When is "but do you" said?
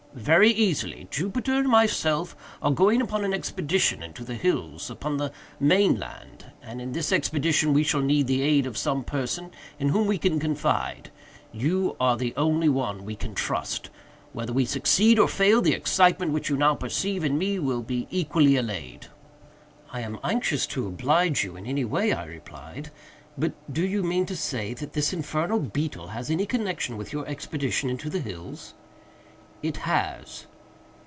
23.37-24.03